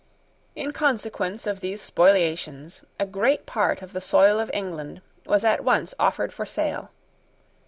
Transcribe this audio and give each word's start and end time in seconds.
In 0.55 0.71
consequence 0.71 1.45
of 1.45 1.59
these 1.59 1.79
spoliations, 1.79 2.81
a 2.99 3.05
great 3.05 3.45
part 3.45 3.83
of 3.83 3.93
the 3.93 4.01
soil 4.01 4.39
of 4.39 4.49
England 4.51 5.03
was 5.27 5.45
at 5.45 5.63
once 5.63 5.93
offered 5.99 6.33
for 6.33 6.43
sale. 6.43 6.89